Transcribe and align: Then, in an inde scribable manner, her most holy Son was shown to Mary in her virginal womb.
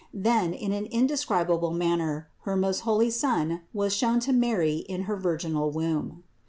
Then, 0.15 0.51
in 0.55 0.71
an 0.71 0.87
inde 0.87 1.11
scribable 1.11 1.75
manner, 1.77 2.27
her 2.39 2.55
most 2.57 2.79
holy 2.79 3.11
Son 3.11 3.61
was 3.71 3.93
shown 3.95 4.19
to 4.21 4.33
Mary 4.33 4.77
in 4.89 5.03
her 5.03 5.15
virginal 5.15 5.69
womb. 5.69 6.23